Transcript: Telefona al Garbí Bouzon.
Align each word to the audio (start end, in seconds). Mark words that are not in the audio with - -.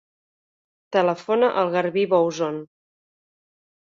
Telefona 0.95 1.49
al 1.63 1.69
Garbí 1.77 2.05
Bouzon. 2.13 2.57